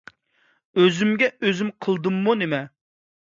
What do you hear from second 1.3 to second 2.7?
ئۆزۈم قىلدىممۇ نېمە؟